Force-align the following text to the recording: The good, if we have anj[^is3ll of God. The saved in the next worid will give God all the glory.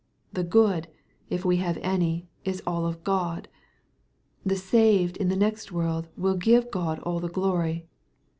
The 0.33 0.43
good, 0.43 0.87
if 1.29 1.45
we 1.45 1.57
have 1.57 1.75
anj[^is3ll 1.77 2.89
of 2.89 3.03
God. 3.03 3.47
The 4.43 4.55
saved 4.55 5.15
in 5.17 5.29
the 5.29 5.35
next 5.35 5.69
worid 5.71 6.07
will 6.17 6.33
give 6.37 6.71
God 6.71 6.97
all 7.01 7.19
the 7.19 7.29
glory. 7.29 7.85